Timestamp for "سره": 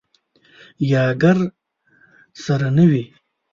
2.43-2.67